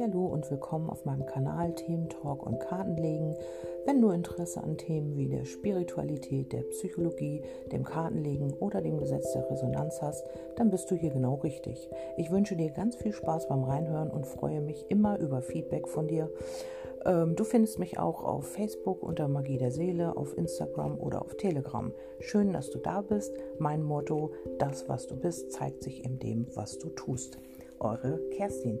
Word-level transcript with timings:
Hallo 0.00 0.24
und 0.24 0.50
willkommen 0.50 0.88
auf 0.88 1.04
meinem 1.04 1.26
Kanal 1.26 1.74
Themen 1.74 2.08
Talk 2.08 2.46
und 2.46 2.58
Kartenlegen. 2.58 3.36
Wenn 3.84 4.00
du 4.00 4.10
Interesse 4.10 4.62
an 4.62 4.78
Themen 4.78 5.14
wie 5.18 5.28
der 5.28 5.44
Spiritualität, 5.44 6.54
der 6.54 6.62
Psychologie, 6.62 7.42
dem 7.70 7.84
Kartenlegen 7.84 8.54
oder 8.54 8.80
dem 8.80 8.96
Gesetz 8.96 9.30
der 9.34 9.50
Resonanz 9.50 10.00
hast, 10.00 10.24
dann 10.56 10.70
bist 10.70 10.90
du 10.90 10.94
hier 10.94 11.10
genau 11.10 11.34
richtig. 11.34 11.90
Ich 12.16 12.30
wünsche 12.30 12.56
dir 12.56 12.70
ganz 12.70 12.96
viel 12.96 13.12
Spaß 13.12 13.48
beim 13.48 13.62
Reinhören 13.62 14.10
und 14.10 14.26
freue 14.26 14.62
mich 14.62 14.86
immer 14.88 15.18
über 15.18 15.42
Feedback 15.42 15.86
von 15.86 16.08
dir. 16.08 16.30
Ähm, 17.04 17.36
du 17.36 17.44
findest 17.44 17.78
mich 17.78 17.98
auch 17.98 18.24
auf 18.24 18.46
Facebook 18.46 19.02
unter 19.02 19.28
Magie 19.28 19.58
der 19.58 19.70
Seele, 19.70 20.16
auf 20.16 20.34
Instagram 20.38 20.98
oder 20.98 21.20
auf 21.20 21.36
Telegram. 21.36 21.92
Schön, 22.20 22.54
dass 22.54 22.70
du 22.70 22.78
da 22.78 23.02
bist. 23.02 23.34
Mein 23.58 23.82
Motto, 23.82 24.32
das, 24.58 24.88
was 24.88 25.06
du 25.08 25.16
bist, 25.16 25.52
zeigt 25.52 25.82
sich 25.82 26.06
in 26.06 26.18
dem, 26.18 26.46
was 26.54 26.78
du 26.78 26.88
tust. 26.88 27.38
Eure 27.80 28.18
Kerstin. 28.30 28.78